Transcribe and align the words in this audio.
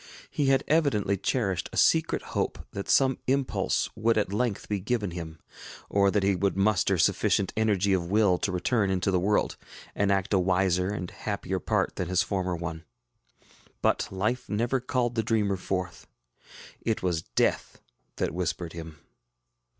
He 0.31 0.47
had 0.47 0.63
evidently 0.67 1.15
cherished 1.15 1.69
a 1.71 1.77
secret 1.77 2.23
hope 2.33 2.57
that 2.71 2.89
some 2.89 3.19
impulse 3.27 3.87
would 3.95 4.17
at 4.17 4.33
length 4.33 4.67
be 4.67 4.79
given 4.79 5.11
him, 5.11 5.37
or 5.91 6.09
that 6.09 6.23
he 6.23 6.35
would 6.35 6.57
muster 6.57 6.97
sufficient 6.97 7.53
energy 7.55 7.93
of 7.93 8.09
will 8.09 8.39
to 8.39 8.51
return 8.51 8.89
into 8.89 9.11
the 9.11 9.19
world, 9.19 9.57
and 9.93 10.11
act 10.11 10.33
a 10.33 10.39
wiser 10.39 10.89
and 10.89 11.11
happier 11.11 11.59
part 11.59 11.97
than 11.97 12.07
his 12.09 12.23
former 12.23 12.55
one. 12.55 12.83
But 13.83 14.07
life 14.11 14.49
never 14.49 14.79
called 14.79 15.13
the 15.13 15.21
dreamer 15.21 15.55
forth; 15.55 16.07
it 16.81 17.03
was 17.03 17.21
Death 17.21 17.79
that 18.15 18.33
whispered 18.33 18.73
him. 18.73 18.97